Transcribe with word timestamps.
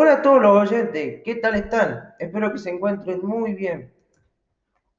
Hola 0.00 0.12
a 0.12 0.22
todos 0.22 0.40
los 0.40 0.56
oyentes, 0.56 1.22
¿qué 1.24 1.34
tal 1.34 1.56
están? 1.56 2.14
Espero 2.20 2.52
que 2.52 2.58
se 2.58 2.70
encuentren 2.70 3.18
muy 3.20 3.54
bien. 3.54 3.92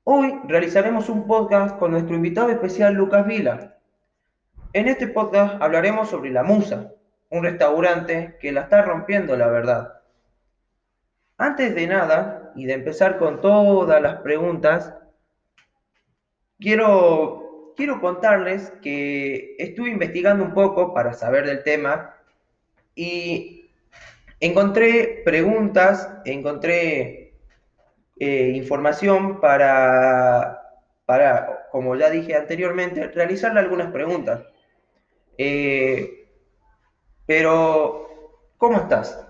Hoy 0.04 0.38
realizaremos 0.44 1.08
un 1.08 1.25
podcast 1.25 1.79
con 1.79 1.91
nuestro 1.91 2.18
invitado 2.18 2.49
especial 2.49 2.96
Lucas 2.96 3.25
Vila. 3.25 3.77
En 4.73 4.89
este 4.89 5.07
podcast 5.07 5.55
hablaremos 5.62 6.09
sobre 6.09 6.31
La 6.31 6.43
Musa, 6.43 6.91
un 7.29 7.43
restaurante 7.43 8.35
que 8.41 8.51
la 8.51 8.63
está 8.63 8.81
rompiendo, 8.81 9.38
la 9.38 9.48
verdad. 9.48 10.02
Antes 11.38 11.73
de 11.75 11.88
nada, 11.88 12.52
y 12.57 12.66
de 12.66 12.73
empezar 12.73 13.20
con 13.20 13.39
todas 13.39 14.02
las 14.02 14.18
preguntas, 14.18 14.93
quiero, 16.59 17.73
quiero 17.77 18.02
contarles 18.02 18.73
que 18.81 19.55
estuve 19.59 19.91
investigando 19.91 20.43
un 20.43 20.54
poco 20.54 20.93
para 20.93 21.13
saber 21.13 21.45
del 21.45 21.63
tema 21.63 22.18
y 22.95 23.59
encontré 24.40 25.21
preguntas, 25.26 26.10
encontré 26.25 27.34
eh, 28.20 28.52
información 28.56 29.39
para, 29.39 30.61
para, 31.06 31.68
como 31.71 31.96
ya 31.96 32.09
dije 32.09 32.36
anteriormente, 32.36 33.08
realizarle 33.08 33.59
algunas 33.59 33.92
preguntas. 33.92 34.44
Eh, 35.38 36.28
pero, 37.25 38.08
¿cómo 38.58 38.78
estás? 38.78 39.25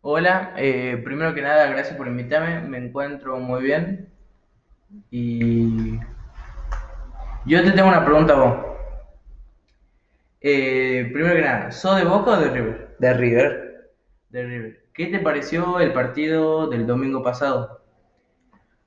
Hola, 0.00 0.54
eh, 0.56 1.00
primero 1.02 1.34
que 1.34 1.42
nada, 1.42 1.66
gracias 1.66 1.96
por 1.96 2.06
invitarme, 2.06 2.60
me 2.60 2.78
encuentro 2.78 3.38
muy 3.40 3.62
bien. 3.62 4.10
Y 5.10 5.98
yo 7.46 7.64
te 7.64 7.72
tengo 7.72 7.88
una 7.88 8.04
pregunta 8.04 8.34
a 8.34 8.36
vos. 8.36 8.66
Eh, 10.40 11.08
primero 11.12 11.34
que 11.34 11.40
nada, 11.42 11.72
¿sos 11.72 11.96
de 11.96 12.04
Boca 12.04 12.32
o 12.32 12.36
de 12.36 12.50
River? 12.50 12.96
De 12.98 13.14
River. 13.14 13.73
De 14.34 14.42
River. 14.42 14.82
¿Qué 14.92 15.06
te 15.06 15.20
pareció 15.20 15.78
el 15.78 15.92
partido 15.92 16.66
del 16.66 16.88
domingo 16.88 17.22
pasado? 17.22 17.82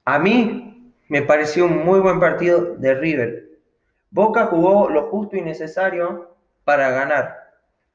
A 0.03 0.19
mí 0.19 0.93
me 1.07 1.21
pareció 1.21 1.67
un 1.67 1.85
muy 1.85 2.01
buen 2.01 2.19
partido 2.19 2.75
de 2.75 2.93
River. 2.93 3.49
Boca 4.11 4.47
jugó 4.47 4.89
lo 4.89 5.03
justo 5.03 5.37
y 5.37 5.41
necesario 5.41 6.35
para 6.65 6.89
ganar. 6.89 7.33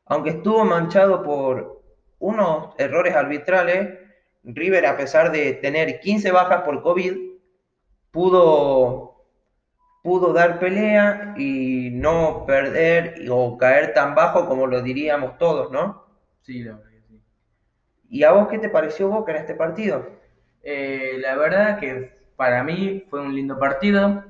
Aunque 0.06 0.30
estuvo 0.30 0.64
manchado 0.64 1.22
por 1.22 1.82
unos 2.20 2.74
errores 2.78 3.14
arbitrales, 3.14 3.98
River, 4.44 4.86
a 4.86 4.96
pesar 4.96 5.30
de 5.30 5.52
tener 5.52 6.00
15 6.00 6.32
bajas 6.32 6.62
por 6.62 6.82
COVID, 6.82 7.18
pudo, 8.12 9.27
pudo 10.02 10.32
dar 10.32 10.58
pelea 10.58 11.34
y 11.36 11.90
no 11.92 12.46
perder 12.46 13.27
o 13.30 13.58
caer 13.58 13.92
tan 13.92 14.14
bajo 14.14 14.46
como 14.48 14.66
lo 14.66 14.80
diríamos 14.80 15.36
todos, 15.36 15.70
¿no? 15.70 16.06
Sí, 16.40 16.64
sí. 16.64 16.91
¿Y 18.12 18.24
a 18.24 18.32
vos 18.32 18.48
qué 18.48 18.60
te 18.60 18.70
pareció 18.70 19.08
Boca 19.08 19.32
en 19.32 19.38
este 19.38 19.56
partido? 19.56 20.06
Eh, 20.62 21.16
la 21.20 21.36
verdad 21.36 21.80
que 21.80 22.12
para 22.36 22.62
mí 22.64 23.05
fue 23.10 23.20
un 23.22 23.34
lindo 23.34 23.58
partido. 23.58 24.24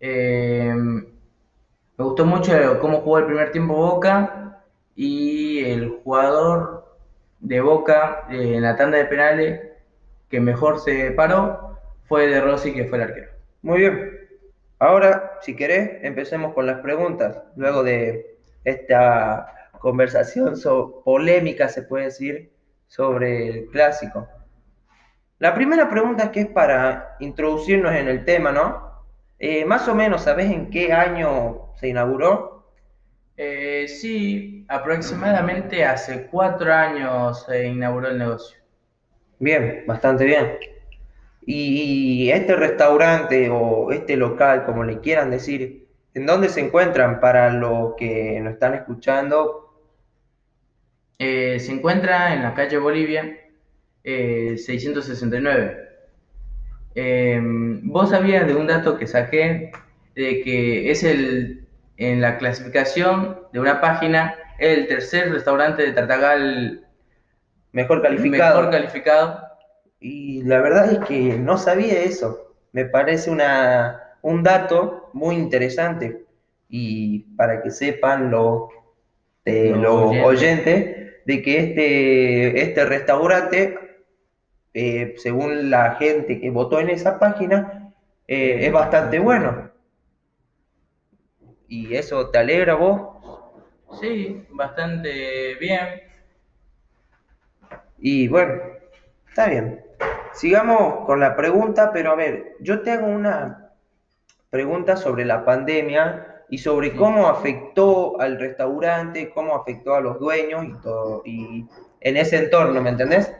Eh, 0.00 0.74
me 0.74 2.04
gustó 2.04 2.24
mucho 2.24 2.52
cómo 2.80 3.00
jugó 3.00 3.18
el 3.18 3.26
primer 3.26 3.52
tiempo 3.52 3.74
Boca 3.74 4.62
y 4.96 5.64
el 5.64 6.00
jugador 6.04 6.86
de 7.40 7.60
Boca 7.60 8.26
eh, 8.30 8.56
en 8.56 8.62
la 8.62 8.76
tanda 8.76 8.98
de 8.98 9.04
penales 9.06 9.60
que 10.28 10.40
mejor 10.40 10.80
se 10.80 11.10
paró 11.12 11.78
fue 12.08 12.26
De 12.28 12.40
Rossi, 12.40 12.72
que 12.74 12.86
fue 12.86 12.98
el 12.98 13.04
arquero. 13.04 13.30
Muy 13.62 13.80
bien. 13.80 14.18
Ahora, 14.78 15.38
si 15.42 15.56
querés, 15.56 16.04
empecemos 16.04 16.54
con 16.54 16.66
las 16.66 16.80
preguntas. 16.80 17.38
Luego 17.56 17.82
de 17.84 18.36
esta 18.64 19.70
conversación 19.80 20.56
so- 20.56 21.02
polémica, 21.04 21.68
se 21.68 21.82
puede 21.82 22.06
decir, 22.06 22.51
sobre 22.92 23.48
el 23.48 23.66
clásico. 23.68 24.28
La 25.38 25.54
primera 25.54 25.88
pregunta 25.88 26.30
que 26.30 26.40
es 26.40 26.46
para 26.48 27.16
introducirnos 27.20 27.94
en 27.94 28.06
el 28.06 28.26
tema, 28.26 28.52
¿no? 28.52 29.06
Eh, 29.38 29.64
más 29.64 29.88
o 29.88 29.94
menos, 29.94 30.24
¿sabés 30.24 30.50
en 30.50 30.68
qué 30.68 30.92
año 30.92 31.72
se 31.76 31.88
inauguró? 31.88 32.66
Eh, 33.38 33.86
sí, 33.88 34.66
aproximadamente 34.68 35.86
hace 35.86 36.26
cuatro 36.26 36.70
años 36.70 37.46
se 37.46 37.66
inauguró 37.66 38.08
el 38.08 38.18
negocio. 38.18 38.58
Bien, 39.38 39.84
bastante 39.86 40.26
bien. 40.26 40.58
Y 41.46 42.30
este 42.30 42.54
restaurante 42.56 43.48
o 43.48 43.90
este 43.90 44.18
local, 44.18 44.66
como 44.66 44.84
le 44.84 45.00
quieran 45.00 45.30
decir, 45.30 45.88
¿en 46.12 46.26
dónde 46.26 46.50
se 46.50 46.60
encuentran 46.60 47.20
para 47.20 47.50
los 47.54 47.94
que 47.96 48.38
nos 48.40 48.52
están 48.52 48.74
escuchando? 48.74 49.61
Eh, 51.24 51.60
se 51.60 51.70
encuentra 51.70 52.34
en 52.34 52.42
la 52.42 52.52
calle 52.52 52.78
Bolivia, 52.78 53.38
eh, 54.02 54.56
669. 54.58 55.78
Eh, 56.96 57.40
¿vos 57.84 58.10
sabías 58.10 58.44
de 58.44 58.56
un 58.56 58.66
dato 58.66 58.98
que 58.98 59.06
saqué 59.06 59.70
de 60.16 60.42
que 60.42 60.90
es 60.90 61.04
el, 61.04 61.64
en 61.96 62.20
la 62.20 62.38
clasificación 62.38 63.38
de 63.52 63.60
una 63.60 63.80
página, 63.80 64.34
el 64.58 64.88
tercer 64.88 65.30
restaurante 65.32 65.84
de 65.84 65.92
Tartagal 65.92 66.88
Mejor 67.70 68.02
calificado. 68.02 68.56
mejor 68.56 68.72
calificado? 68.72 69.44
Y 70.00 70.42
la 70.42 70.60
verdad 70.60 70.92
es 70.92 70.98
que 71.06 71.38
no 71.38 71.56
sabía 71.56 72.02
eso. 72.02 72.52
Me 72.72 72.84
parece 72.86 73.30
una, 73.30 74.16
un 74.22 74.42
dato 74.42 75.08
muy 75.12 75.36
interesante. 75.36 76.24
Y 76.68 77.20
para 77.36 77.62
que 77.62 77.70
sepan 77.70 78.32
los, 78.32 78.70
de, 79.44 79.70
Los 79.70 79.82
los 79.82 80.02
oyentes. 80.02 80.26
oyentes 80.26 81.01
de 81.24 81.42
que 81.42 81.58
este, 81.58 82.62
este 82.62 82.84
restaurante, 82.84 83.78
eh, 84.74 85.14
según 85.18 85.70
la 85.70 85.96
gente 85.96 86.40
que 86.40 86.50
votó 86.50 86.80
en 86.80 86.90
esa 86.90 87.18
página, 87.18 87.92
eh, 88.26 88.66
es 88.66 88.72
bastante 88.72 89.18
bueno. 89.18 89.70
¿Y 91.68 91.94
eso 91.94 92.30
te 92.30 92.38
alegra 92.38 92.74
vos? 92.74 93.12
Sí, 94.00 94.44
bastante 94.50 95.54
bien. 95.56 96.02
Y 97.98 98.28
bueno, 98.28 98.54
está 99.28 99.48
bien. 99.48 99.84
Sigamos 100.32 101.04
con 101.06 101.20
la 101.20 101.36
pregunta, 101.36 101.92
pero 101.92 102.12
a 102.12 102.14
ver, 102.14 102.56
yo 102.60 102.80
te 102.82 102.90
hago 102.90 103.06
una 103.06 103.70
pregunta 104.50 104.96
sobre 104.96 105.24
la 105.24 105.44
pandemia 105.44 106.31
y 106.52 106.58
sobre 106.58 106.92
cómo 106.92 107.28
afectó 107.28 108.20
al 108.20 108.38
restaurante, 108.38 109.30
cómo 109.30 109.56
afectó 109.56 109.94
a 109.94 110.02
los 110.02 110.18
dueños 110.18 110.66
y 110.66 110.82
todo, 110.82 111.22
y 111.24 111.66
en 111.98 112.16
ese 112.18 112.36
entorno, 112.36 112.78
¿me 112.82 112.90
entendés? 112.90 113.34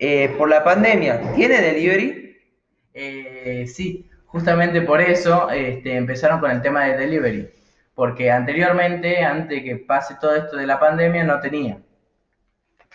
Eh, 0.00 0.34
por 0.36 0.48
la 0.48 0.64
pandemia, 0.64 1.32
¿tiene 1.36 1.60
delivery? 1.62 2.38
Eh, 2.92 3.66
sí, 3.68 4.10
justamente 4.26 4.82
por 4.82 5.00
eso 5.00 5.48
este, 5.50 5.94
empezaron 5.94 6.40
con 6.40 6.50
el 6.50 6.60
tema 6.60 6.86
de 6.86 6.96
delivery, 6.96 7.50
porque 7.94 8.32
anteriormente, 8.32 9.22
antes 9.22 9.62
de 9.62 9.62
que 9.62 9.76
pase 9.76 10.16
todo 10.20 10.34
esto 10.34 10.56
de 10.56 10.66
la 10.66 10.80
pandemia, 10.80 11.22
no 11.22 11.38
tenía. 11.38 11.80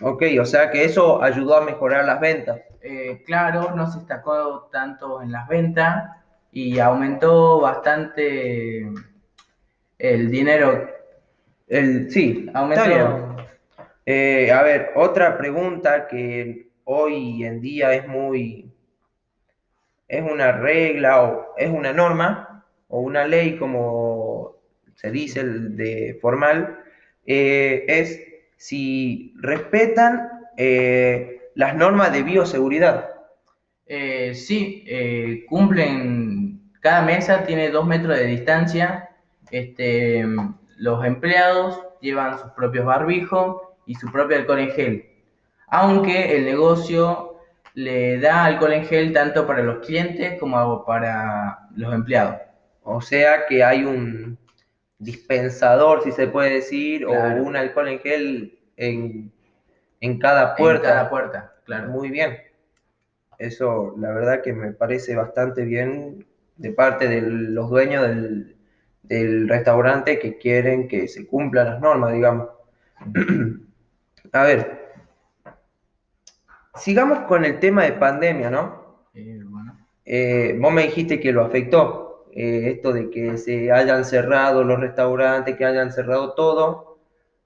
Ok, 0.02 0.24
o 0.42 0.44
sea 0.44 0.70
que 0.70 0.84
eso 0.84 1.24
ayudó 1.24 1.56
a 1.56 1.64
mejorar 1.64 2.04
las 2.04 2.20
ventas. 2.20 2.60
Eh, 2.82 3.24
claro, 3.26 3.74
no 3.74 3.90
se 3.90 4.00
destacó 4.00 4.68
tanto 4.70 5.22
en 5.22 5.32
las 5.32 5.48
ventas 5.48 6.12
y 6.52 6.78
aumentó 6.80 7.62
bastante 7.62 8.92
el 10.00 10.30
dinero. 10.30 10.90
El, 11.68 12.12
sí, 12.12 12.50
bien. 12.88 13.08
Eh, 14.06 14.52
a 14.52 14.62
ver, 14.62 14.92
otra 14.96 15.38
pregunta 15.38 16.08
que 16.08 16.68
hoy 16.84 17.44
en 17.44 17.62
día 17.62 17.94
es 17.94 18.08
muy, 18.08 18.72
es 20.08 20.22
una 20.22 20.52
regla 20.52 21.24
o 21.24 21.56
es 21.58 21.70
una 21.70 21.92
norma 21.92 22.64
o 22.88 23.00
una 23.00 23.26
ley, 23.26 23.58
como 23.58 24.56
se 24.96 25.12
dice 25.12 25.42
el 25.42 25.76
de 25.76 26.18
formal, 26.22 26.80
eh, 27.26 27.86
es 27.88 28.22
si 28.58 29.34
respetan 29.38 30.30
eh, 30.58 31.50
las 31.56 31.76
normas 31.76 32.14
de 32.14 32.24
bioseguridad. 32.24 33.10
Eh, 33.88 34.34
sí, 34.34 34.86
cumplen, 35.48 36.72
cada 36.80 37.02
mesa 37.02 37.44
tiene 37.44 37.70
dos 37.70 37.86
metros 37.86 38.18
de 38.18 38.26
distancia, 38.26 39.10
este, 39.52 40.26
los 40.78 41.06
empleados 41.06 41.82
llevan 42.02 42.38
sus 42.40 42.52
propios 42.52 42.86
barbijos 42.86 43.62
y 43.86 43.96
su 43.96 44.12
propio 44.12 44.38
alcohol 44.38 44.60
en 44.60 44.72
gel, 44.72 45.06
aunque 45.68 46.36
el 46.38 46.46
negocio 46.46 47.38
le 47.74 48.20
da 48.20 48.46
alcohol 48.46 48.74
en 48.74 48.86
gel 48.86 49.14
tanto 49.14 49.46
para 49.46 49.62
los 49.64 49.86
clientes 49.86 50.40
como 50.40 50.86
para 50.86 51.60
los 51.76 51.94
empleados. 51.94 52.38
O 52.84 53.02
sea 53.02 53.46
que 53.48 53.64
hay 53.64 53.84
un 53.84 54.38
dispensador, 55.00 56.04
si 56.04 56.12
se 56.12 56.28
puede 56.28 56.52
decir, 56.56 57.06
Claro. 57.06 57.42
o 57.42 57.46
un 57.46 57.56
alcohol 57.56 57.88
en 57.90 58.00
gel 58.00 58.60
en, 58.78 59.32
en 60.02 60.20
cada 60.20 60.52
En 60.52 60.56
puerta. 60.56 60.88
cada 60.90 61.10
puerta, 61.10 61.54
claro. 61.66 61.90
Muy 61.90 62.10
bien. 62.10 62.38
Eso, 63.38 63.94
la 63.98 64.12
verdad 64.12 64.42
que 64.42 64.54
me 64.54 64.72
parece 64.72 65.16
bastante 65.16 65.66
bien 65.66 66.26
de 66.56 66.72
parte 66.72 67.08
de 67.10 67.22
los 67.22 67.70
dueños 67.70 68.04
del, 68.08 68.55
del 69.08 69.48
restaurante 69.48 70.20
que 70.20 70.38
quieren 70.38 70.88
que 70.88 71.08
se 71.08 71.28
cumplan 71.28 71.68
las 71.68 71.82
normas, 71.82 72.14
digamos. 72.14 72.50
A 74.32 74.44
ver, 74.44 74.92
sigamos 76.76 77.20
con 77.20 77.46
el 77.46 77.60
tema 77.60 77.84
de 77.84 77.94
pandemia, 77.94 78.50
¿no? 78.50 79.06
Eh, 79.14 79.42
bueno. 79.46 79.78
Eh, 80.06 80.58
vos 80.60 80.74
me 80.74 80.84
dijiste 80.84 81.20
que 81.20 81.32
lo 81.32 81.44
afectó, 81.44 82.26
eh, 82.32 82.74
esto 82.76 82.92
de 82.92 83.10
que 83.10 83.38
se 83.38 83.72
hayan 83.72 84.04
cerrado 84.04 84.64
los 84.64 84.80
restaurantes, 84.80 85.56
que 85.56 85.66
hayan 85.66 85.92
cerrado 85.92 86.34
todo 86.34 87.00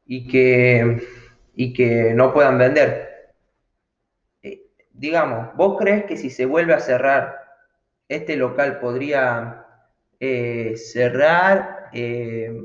y 0.06 0.28
que, 0.28 1.08
y 1.56 1.74
que 1.74 2.14
no 2.16 2.34
puedan 2.34 2.58
vender. 2.58 3.34
Eh, 4.42 4.64
digamos, 4.92 5.56
¿vos 5.56 5.78
crees 5.78 6.06
que 6.06 6.18
si 6.18 6.30
se 6.30 6.46
vuelve 6.46 6.74
a 6.74 6.80
cerrar, 6.80 7.38
este 8.08 8.36
local 8.36 8.80
podría 8.80 9.68
eh, 10.20 10.76
cerrar 10.76 11.90
eh, 11.94 12.64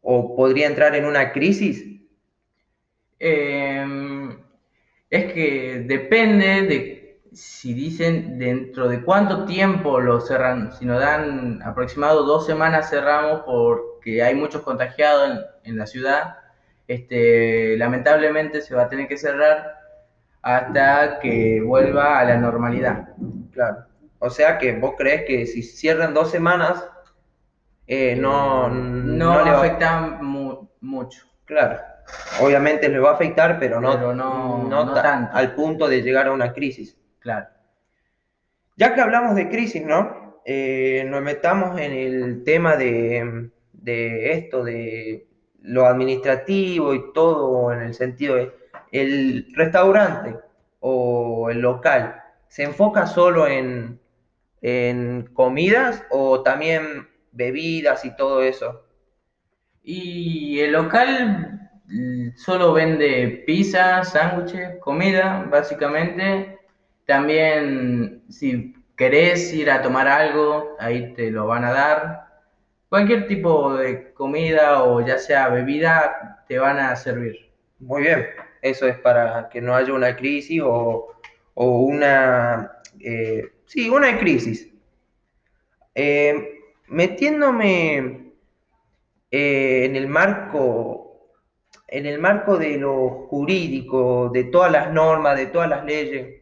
o 0.00 0.36
podría 0.36 0.66
entrar 0.66 0.94
en 0.94 1.04
una 1.04 1.32
crisis? 1.32 1.84
Eh, 3.18 3.86
es 5.10 5.32
que 5.32 5.84
depende 5.86 6.62
de 6.62 7.20
si 7.32 7.74
dicen 7.74 8.38
dentro 8.38 8.88
de 8.88 9.02
cuánto 9.02 9.44
tiempo 9.44 10.00
lo 10.00 10.20
cerran. 10.20 10.72
Si 10.72 10.84
nos 10.84 11.00
dan 11.00 11.62
aproximado 11.62 12.24
dos 12.24 12.46
semanas 12.46 12.90
cerramos 12.90 13.42
porque 13.44 14.22
hay 14.22 14.34
muchos 14.34 14.62
contagiados 14.62 15.30
en, 15.30 15.72
en 15.72 15.78
la 15.78 15.86
ciudad. 15.86 16.36
Este, 16.86 17.76
lamentablemente 17.76 18.60
se 18.60 18.74
va 18.74 18.82
a 18.82 18.88
tener 18.88 19.08
que 19.08 19.16
cerrar 19.16 19.78
hasta 20.42 21.18
que 21.20 21.62
vuelva 21.62 22.18
a 22.18 22.24
la 22.24 22.36
normalidad. 22.36 23.08
Claro. 23.52 23.86
O 24.24 24.30
sea 24.30 24.56
que 24.56 24.72
vos 24.72 24.94
crees 24.96 25.24
que 25.26 25.44
si 25.46 25.62
cierran 25.62 26.14
dos 26.14 26.30
semanas, 26.30 26.88
eh, 27.86 28.16
no, 28.16 28.68
no, 28.70 29.44
le 29.44 29.50
va- 29.50 29.58
afecta 29.58 30.00
mu- 30.22 30.66
mucho. 30.80 31.26
Claro. 31.44 31.78
Obviamente 32.40 32.88
le 32.88 32.98
va 33.00 33.10
a 33.10 33.14
afectar, 33.14 33.58
pero 33.58 33.82
no, 33.82 33.92
Pero 33.92 34.14
no- 34.14 34.64
no 34.66 34.84
no 34.86 34.94
ta- 34.94 35.02
tanto. 35.02 35.36
al 35.36 35.54
punto 35.54 35.88
de 35.88 36.00
llegar 36.00 36.26
a 36.28 36.32
una 36.32 36.54
crisis. 36.54 36.96
Claro. 37.18 37.46
Ya 38.76 38.94
que 38.94 39.00
hablamos 39.02 39.34
de 39.36 39.48
crisis, 39.50 39.84
¿no? 39.84 40.40
Eh, 40.46 41.04
nos 41.06 41.20
metamos 41.22 41.78
en 41.78 41.92
el 41.92 42.44
tema 42.44 42.76
de, 42.76 43.50
de 43.72 44.32
esto, 44.32 44.64
de 44.64 45.26
lo 45.60 45.84
administrativo 45.86 46.94
y 46.94 47.12
todo 47.12 47.72
en 47.72 47.80
el 47.82 47.94
sentido 47.94 48.36
de 48.36 48.52
el 48.90 49.52
restaurante 49.54 50.36
o 50.80 51.50
el 51.50 51.60
local, 51.60 52.22
¿se 52.48 52.62
enfoca 52.64 53.06
solo 53.06 53.46
en, 53.46 53.98
en 54.66 55.28
comidas 55.34 56.02
o 56.08 56.42
también 56.42 57.06
bebidas 57.32 58.02
y 58.06 58.16
todo 58.16 58.42
eso? 58.42 58.82
Y 59.82 60.58
el 60.60 60.72
local 60.72 61.70
mm, 61.86 62.30
solo 62.36 62.72
vende 62.72 63.44
pizza, 63.46 64.02
sándwiches, 64.02 64.78
comida, 64.80 65.46
básicamente. 65.50 66.58
También, 67.04 68.22
si 68.30 68.74
querés 68.96 69.52
ir 69.52 69.70
a 69.70 69.82
tomar 69.82 70.08
algo, 70.08 70.76
ahí 70.80 71.12
te 71.12 71.30
lo 71.30 71.46
van 71.46 71.64
a 71.66 71.72
dar. 71.72 72.26
Cualquier 72.88 73.26
tipo 73.26 73.74
de 73.74 74.14
comida 74.14 74.82
o 74.84 75.04
ya 75.04 75.18
sea 75.18 75.50
bebida, 75.50 76.42
te 76.48 76.58
van 76.58 76.78
a 76.78 76.96
servir. 76.96 77.50
Muy 77.80 78.00
bien, 78.02 78.28
eso 78.62 78.86
es 78.86 78.98
para 78.98 79.50
que 79.50 79.60
no 79.60 79.74
haya 79.74 79.92
una 79.92 80.16
crisis 80.16 80.62
o, 80.64 81.12
o 81.52 81.78
una, 81.80 82.78
eh, 83.04 83.52
sí, 83.66 83.90
una 83.90 84.18
crisis. 84.18 84.68
Eh, 85.94 86.60
metiéndome 86.88 88.32
eh, 89.30 89.84
en 89.84 89.94
el 89.96 90.08
marco, 90.08 91.30
en 91.88 92.06
el 92.06 92.18
marco 92.18 92.56
de 92.56 92.78
lo 92.78 93.26
jurídico, 93.28 94.30
de 94.32 94.44
todas 94.44 94.72
las 94.72 94.90
normas, 94.90 95.36
de 95.36 95.46
todas 95.46 95.68
las 95.68 95.84
leyes, 95.84 96.40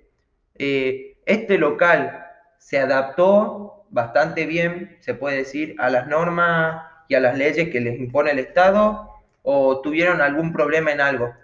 este 0.54 1.58
local 1.58 2.24
se 2.58 2.78
adaptó 2.78 3.86
bastante 3.90 4.46
bien, 4.46 4.96
se 5.00 5.14
puede 5.14 5.38
decir, 5.38 5.74
a 5.78 5.90
las 5.90 6.06
normas 6.06 6.84
y 7.08 7.16
a 7.16 7.20
las 7.20 7.36
leyes 7.36 7.70
que 7.70 7.80
les 7.80 7.98
impone 7.98 8.30
el 8.30 8.38
Estado 8.38 9.10
o 9.42 9.80
tuvieron 9.80 10.20
algún 10.20 10.52
problema 10.52 10.92
en 10.92 11.00
algo. 11.00 11.34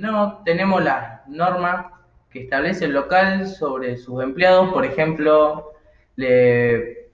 No, 0.00 0.42
tenemos 0.44 0.84
las 0.84 1.26
normas 1.26 1.95
establece 2.44 2.86
el 2.86 2.92
local 2.92 3.46
sobre 3.46 3.96
sus 3.96 4.22
empleados, 4.22 4.72
por 4.72 4.84
ejemplo, 4.84 5.72
eh, 6.16 7.08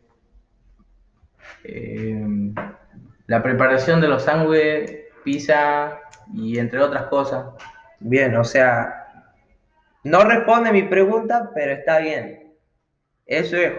la 3.26 3.42
preparación 3.42 4.00
de 4.00 4.08
los 4.08 4.24
sándwiches, 4.24 5.00
pizza 5.24 5.98
y 6.32 6.58
entre 6.58 6.80
otras 6.80 7.04
cosas. 7.04 7.46
Bien, 8.00 8.34
o 8.36 8.44
sea, 8.44 9.02
no 10.04 10.24
responde 10.24 10.72
mi 10.72 10.82
pregunta, 10.82 11.50
pero 11.54 11.72
está 11.72 11.98
bien. 11.98 12.54
Eso 13.26 13.56
es 13.56 13.72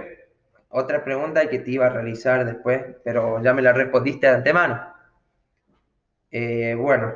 otra 0.70 1.04
pregunta 1.04 1.48
que 1.50 1.60
te 1.60 1.72
iba 1.72 1.86
a 1.86 1.90
realizar 1.90 2.46
después, 2.46 2.82
pero 3.04 3.42
ya 3.44 3.54
me 3.54 3.62
la 3.62 3.74
respondiste 3.74 4.28
de 4.28 4.34
antemano. 4.34 4.94
Eh, 6.32 6.76
bueno, 6.76 7.14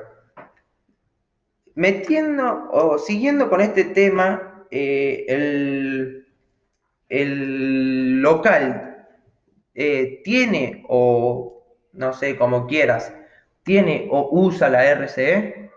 metiendo 1.78 2.70
o 2.72 2.98
siguiendo 2.98 3.50
con 3.50 3.62
este 3.62 3.86
tema, 3.86 4.66
eh, 4.72 5.26
el, 5.30 6.28
el 7.10 8.22
local 8.22 9.06
eh, 9.76 10.22
tiene 10.24 10.86
o 10.90 11.64
no 11.94 12.14
sé, 12.14 12.36
como 12.38 12.68
quieras, 12.68 13.14
tiene 13.64 14.08
o 14.12 14.30
usa 14.32 14.70
la 14.70 14.86
RCE. 14.86 15.72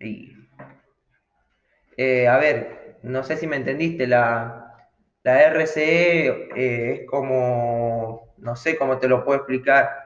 Y, 0.00 0.32
eh, 1.96 2.28
a 2.28 2.38
ver, 2.38 2.98
no 3.02 3.22
sé 3.22 3.36
si 3.36 3.46
me 3.46 3.56
entendiste, 3.56 4.06
la, 4.06 4.76
la 5.22 5.42
RCE 5.42 6.48
es 7.02 7.06
como, 7.08 8.34
no 8.38 8.56
sé 8.56 8.76
cómo 8.76 8.98
te 8.98 9.08
lo 9.08 9.24
puedo 9.24 9.38
explicar. 9.38 10.01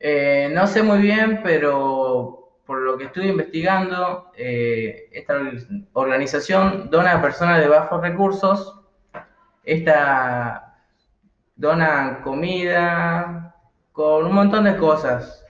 Eh, 0.00 0.50
no 0.52 0.66
sé 0.66 0.82
muy 0.82 0.98
bien, 0.98 1.40
pero 1.42 2.50
por 2.66 2.78
lo 2.80 2.98
que 2.98 3.04
estuve 3.04 3.26
investigando, 3.26 4.30
eh, 4.36 5.08
esta 5.12 5.34
organización 5.92 6.90
dona 6.90 7.12
a 7.14 7.22
personas 7.22 7.60
de 7.60 7.68
bajos 7.68 8.00
recursos. 8.02 8.80
Esta 9.64 10.76
dona 11.56 12.20
comida 12.22 13.54
con 13.92 14.26
un 14.26 14.34
montón 14.34 14.64
de 14.64 14.76
cosas, 14.76 15.44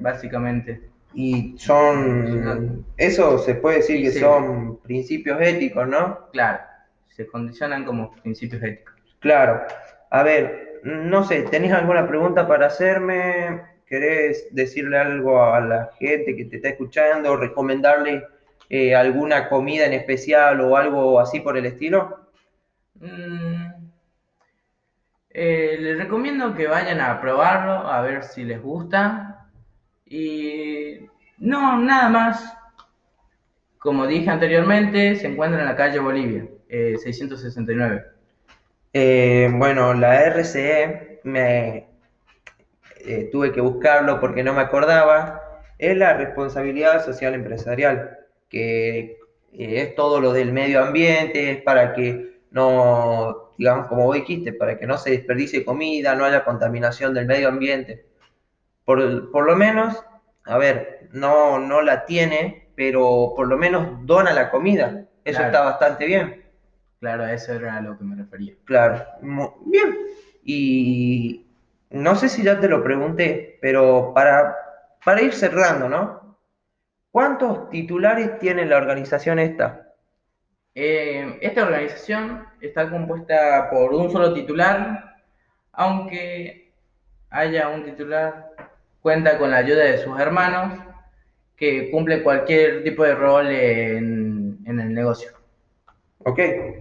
básicamente. 0.00 0.88
Y 1.14 1.56
son, 1.58 2.84
eso 2.96 3.38
se 3.38 3.54
puede 3.54 3.76
decir 3.78 4.02
que 4.02 4.10
Sí. 4.10 4.20
son 4.20 4.76
principios 4.78 5.40
éticos, 5.40 5.88
¿no? 5.88 6.28
Claro, 6.32 6.58
se 7.08 7.26
condicionan 7.26 7.84
como 7.84 8.12
principios 8.12 8.62
éticos. 8.62 8.94
Claro. 9.20 9.62
A 10.10 10.22
ver, 10.22 10.80
no 10.84 11.24
sé, 11.24 11.42
¿tenés 11.44 11.72
alguna 11.72 12.06
pregunta 12.06 12.46
para 12.46 12.66
hacerme? 12.66 13.62
¿Querés 13.88 14.48
decirle 14.50 14.98
algo 14.98 15.42
a 15.42 15.60
la 15.60 15.90
gente 15.98 16.36
que 16.36 16.44
te 16.44 16.56
está 16.56 16.68
escuchando? 16.68 17.36
¿Recomendarle 17.36 18.22
eh, 18.68 18.94
alguna 18.94 19.48
comida 19.48 19.86
en 19.86 19.94
especial 19.94 20.60
o 20.60 20.76
algo 20.76 21.18
así 21.18 21.40
por 21.40 21.56
el 21.56 21.66
estilo? 21.66 22.28
Mm, 22.94 23.68
eh, 25.30 25.76
les 25.80 25.98
recomiendo 25.98 26.54
que 26.54 26.66
vayan 26.66 27.00
a 27.00 27.20
probarlo, 27.20 27.72
a 27.72 28.02
ver 28.02 28.24
si 28.24 28.44
les 28.44 28.60
gusta. 28.60 29.48
Y 30.04 31.06
no, 31.38 31.78
nada 31.78 32.08
más. 32.08 32.54
Como 33.78 34.06
dije 34.06 34.28
anteriormente, 34.28 35.14
se 35.16 35.28
encuentra 35.28 35.60
en 35.60 35.66
la 35.66 35.76
calle 35.76 36.00
Bolivia, 36.00 36.46
eh, 36.68 36.96
669. 36.98 38.04
Eh, 38.92 39.48
bueno, 39.54 39.94
la 39.94 40.24
RCE 40.24 41.20
me 41.22 41.86
eh, 43.08 43.28
tuve 43.32 43.52
que 43.52 43.60
buscarlo 43.60 44.20
porque 44.20 44.42
no 44.42 44.52
me 44.54 44.60
acordaba. 44.60 45.42
Es 45.78 45.96
la 45.96 46.14
responsabilidad 46.14 47.04
social 47.04 47.34
empresarial, 47.34 48.18
que 48.48 49.18
eh, 49.52 49.80
es 49.82 49.94
todo 49.94 50.20
lo 50.20 50.32
del 50.32 50.52
medio 50.52 50.82
ambiente, 50.82 51.50
es 51.52 51.62
para 51.62 51.92
que 51.94 52.40
no, 52.50 53.52
digamos, 53.56 53.86
como 53.86 54.04
vos 54.04 54.14
dijiste, 54.16 54.52
para 54.52 54.78
que 54.78 54.86
no 54.86 54.98
se 54.98 55.10
desperdicie 55.10 55.64
comida, 55.64 56.14
no 56.14 56.24
haya 56.24 56.44
contaminación 56.44 57.14
del 57.14 57.26
medio 57.26 57.48
ambiente. 57.48 58.04
Por, 58.84 59.30
por 59.30 59.46
lo 59.46 59.54
menos, 59.56 60.02
a 60.44 60.58
ver, 60.58 61.08
no, 61.12 61.58
no 61.58 61.82
la 61.82 62.04
tiene, 62.04 62.68
pero 62.74 63.32
por 63.36 63.48
lo 63.48 63.56
menos 63.56 64.04
dona 64.06 64.32
la 64.32 64.50
comida. 64.50 65.04
Eso 65.24 65.38
Claro. 65.38 65.46
está 65.46 65.60
bastante 65.64 66.06
bien. 66.06 66.42
Claro, 67.00 67.24
a 67.24 67.32
eso 67.32 67.52
era 67.52 67.76
a 67.76 67.80
lo 67.80 67.96
que 67.96 68.04
me 68.04 68.16
refería. 68.16 68.54
Claro, 68.64 69.04
bien. 69.66 69.96
Y 70.42 71.47
no 71.90 72.16
sé 72.16 72.28
si 72.28 72.42
ya 72.42 72.60
te 72.60 72.68
lo 72.68 72.82
pregunté, 72.82 73.58
pero 73.60 74.12
para, 74.14 74.56
para 75.04 75.22
ir 75.22 75.32
cerrando, 75.32 75.88
¿no? 75.88 76.38
¿Cuántos 77.10 77.70
titulares 77.70 78.38
tiene 78.38 78.66
la 78.66 78.76
organización 78.76 79.38
esta? 79.38 79.94
Eh, 80.74 81.38
esta 81.40 81.64
organización 81.64 82.46
está 82.60 82.90
compuesta 82.90 83.68
por 83.70 83.92
un 83.94 84.10
solo 84.10 84.32
titular, 84.34 85.16
aunque 85.72 86.72
haya 87.30 87.68
un 87.68 87.84
titular 87.84 88.52
cuenta 89.00 89.38
con 89.38 89.50
la 89.50 89.58
ayuda 89.58 89.84
de 89.84 89.98
sus 89.98 90.18
hermanos, 90.20 90.78
que 91.56 91.90
cumple 91.90 92.22
cualquier 92.22 92.84
tipo 92.84 93.02
de 93.02 93.14
rol 93.14 93.48
en, 93.48 94.58
en 94.64 94.80
el 94.80 94.94
negocio. 94.94 95.30
Ok, 96.18 96.38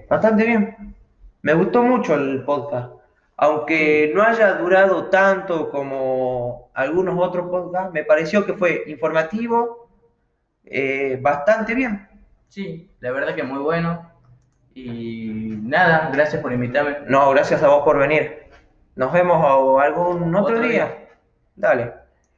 bastante 0.10 0.46
bien. 0.46 0.96
Me 1.42 1.54
gustó 1.54 1.82
mucho 1.82 2.16
el 2.16 2.44
podcast. 2.44 2.97
Aunque 3.38 4.12
no 4.16 4.24
haya 4.24 4.54
durado 4.54 5.06
tanto 5.10 5.70
como 5.70 6.72
algunos 6.74 7.16
otros 7.20 7.48
podcasts, 7.50 7.94
me 7.94 8.04
pareció 8.04 8.46
que 8.46 8.54
fue 8.54 8.84
informativo, 8.88 9.90
eh, 10.64 11.18
bastante 11.22 11.76
bien. 11.76 12.08
Sí, 12.48 12.90
la 13.00 13.12
verdad 13.12 13.36
que 13.36 13.44
muy 13.44 13.60
bueno. 13.60 14.12
Y 14.74 15.56
nada, 15.62 16.10
gracias 16.14 16.42
por 16.42 16.52
invitarme. 16.52 16.98
No, 17.08 17.30
gracias 17.32 17.62
a 17.64 17.68
vos 17.68 17.84
por 17.84 17.98
venir. 17.98 18.48
Nos 18.96 19.12
vemos 19.14 19.38
algún 19.82 20.34
otro, 20.36 20.56
Otro 20.56 20.68
día. 20.68 20.86
día. 20.86 21.08
Dale. 21.56 21.94